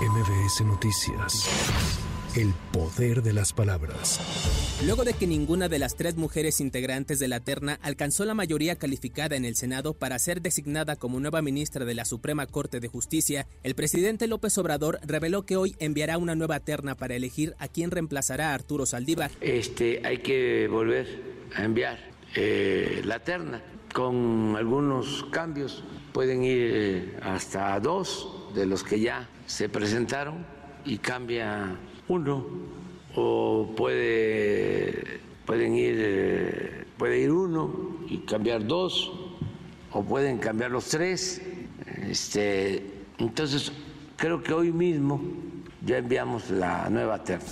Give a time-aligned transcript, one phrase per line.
[0.00, 1.46] MBS Noticias.
[2.34, 4.18] El poder de las palabras.
[4.86, 8.76] Luego de que ninguna de las tres mujeres integrantes de la terna alcanzó la mayoría
[8.76, 12.88] calificada en el Senado para ser designada como nueva ministra de la Suprema Corte de
[12.88, 17.68] Justicia, el presidente López Obrador reveló que hoy enviará una nueva terna para elegir a
[17.68, 19.30] quien reemplazará a Arturo Saldívar.
[19.42, 21.22] Este, hay que volver
[21.54, 21.98] a enviar
[22.36, 23.62] eh, la terna
[23.92, 25.82] con algunos cambios.
[26.12, 30.44] Pueden ir eh, hasta dos de los que ya se presentaron
[30.84, 31.76] y cambia
[32.08, 32.46] uno
[33.14, 39.12] o puede pueden ir eh, puede ir uno y cambiar dos
[39.92, 41.42] o pueden cambiar los tres
[42.08, 42.84] este
[43.18, 43.72] entonces
[44.16, 45.20] creo que hoy mismo
[45.90, 47.50] ya enviamos la nueva terna.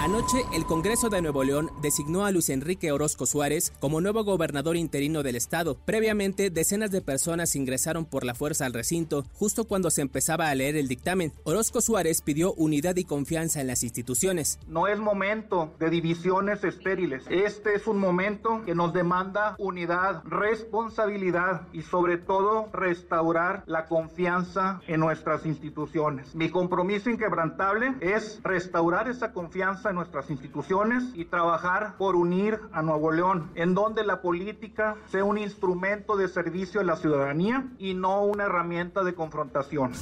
[0.00, 4.76] Anoche, el Congreso de Nuevo León designó a Luis Enrique Orozco Suárez como nuevo gobernador
[4.76, 5.78] interino del estado.
[5.84, 10.54] Previamente, decenas de personas ingresaron por la fuerza al recinto justo cuando se empezaba a
[10.54, 11.32] leer el dictamen.
[11.44, 14.58] Orozco Suárez pidió unidad y confianza en las instituciones.
[14.66, 17.24] No es momento de divisiones estériles.
[17.30, 24.80] Este es un momento que nos demanda unidad, responsabilidad y sobre todo restaurar la confianza
[24.88, 26.34] en nuestras instituciones.
[26.34, 32.82] Mi compromiso inquebrantable es restaurar esa confianza en nuestras instituciones y trabajar por unir a
[32.82, 37.94] Nuevo León, en donde la política sea un instrumento de servicio a la ciudadanía y
[37.94, 39.92] no una herramienta de confrontación.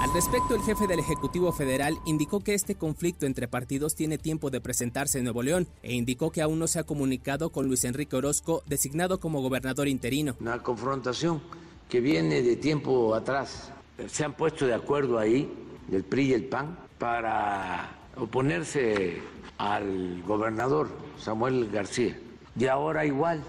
[0.00, 4.50] Al respecto, el jefe del Ejecutivo Federal indicó que este conflicto entre partidos tiene tiempo
[4.50, 7.84] de presentarse en Nuevo León e indicó que aún no se ha comunicado con Luis
[7.84, 10.36] Enrique Orozco, designado como gobernador interino.
[10.40, 11.42] Una confrontación
[11.88, 13.72] que viene de tiempo atrás.
[14.08, 15.52] Se han puesto de acuerdo ahí,
[15.88, 19.20] del PRI y el PAN, para oponerse
[19.58, 22.18] al gobernador Samuel García.
[22.58, 23.42] Y ahora igual,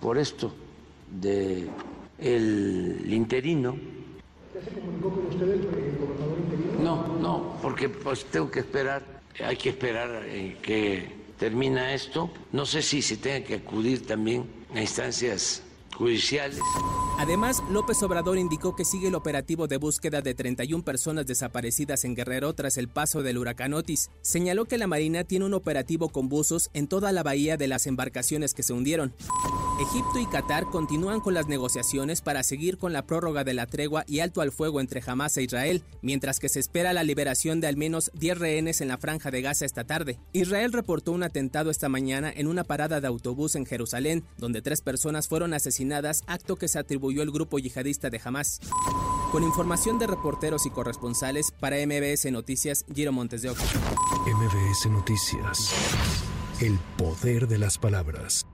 [0.00, 0.52] por esto
[1.10, 1.68] de
[2.18, 3.76] el interino.
[4.54, 5.60] ¿Ya se comunicó con usted el,
[5.98, 6.80] gobernador interino?
[6.82, 9.02] No, no, porque pues tengo que esperar,
[9.44, 12.30] hay que esperar eh, que termina esto.
[12.52, 14.44] No sé si se tenga que acudir también
[14.74, 15.62] a instancias
[15.96, 16.60] judiciales.
[17.18, 22.14] Además, López Obrador indicó que sigue el operativo de búsqueda de 31 personas desaparecidas en
[22.14, 24.10] Guerrero tras el paso del huracán Otis.
[24.22, 27.86] Señaló que la Marina tiene un operativo con buzos en toda la bahía de las
[27.86, 29.12] embarcaciones que se hundieron.
[29.78, 34.02] Egipto y Qatar continúan con las negociaciones para seguir con la prórroga de la tregua
[34.08, 37.68] y alto al fuego entre Hamas e Israel, mientras que se espera la liberación de
[37.68, 40.18] al menos 10 rehenes en la franja de Gaza esta tarde.
[40.32, 44.80] Israel reportó un atentado esta mañana en una parada de autobús en Jerusalén, donde tres
[44.80, 48.60] personas fueron asesinadas, acto que se atribuyó el grupo yihadista de Hamas.
[49.30, 53.62] Con información de reporteros y corresponsales para MBS Noticias, Giro Montes de Oca.
[54.26, 55.72] MBS Noticias.
[56.60, 58.44] El poder de las palabras.